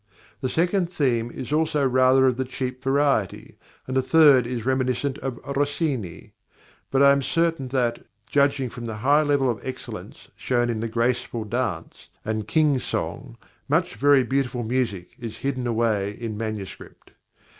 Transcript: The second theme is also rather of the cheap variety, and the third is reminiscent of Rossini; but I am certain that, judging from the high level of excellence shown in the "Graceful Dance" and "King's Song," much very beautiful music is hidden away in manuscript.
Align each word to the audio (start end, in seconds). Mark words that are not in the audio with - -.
The 0.39 0.49
second 0.49 0.91
theme 0.91 1.29
is 1.29 1.53
also 1.53 1.87
rather 1.87 2.25
of 2.25 2.35
the 2.37 2.43
cheap 2.43 2.83
variety, 2.83 3.59
and 3.85 3.95
the 3.95 4.01
third 4.01 4.47
is 4.47 4.65
reminiscent 4.65 5.19
of 5.19 5.39
Rossini; 5.55 6.33
but 6.89 7.03
I 7.03 7.11
am 7.11 7.21
certain 7.21 7.67
that, 7.67 8.03
judging 8.27 8.71
from 8.71 8.85
the 8.85 8.95
high 9.05 9.21
level 9.21 9.47
of 9.47 9.59
excellence 9.63 10.29
shown 10.35 10.71
in 10.71 10.79
the 10.79 10.87
"Graceful 10.87 11.43
Dance" 11.43 12.09
and 12.25 12.47
"King's 12.47 12.83
Song," 12.83 13.37
much 13.69 13.93
very 13.93 14.23
beautiful 14.23 14.63
music 14.63 15.11
is 15.19 15.37
hidden 15.37 15.67
away 15.67 16.17
in 16.19 16.35
manuscript. 16.35 17.11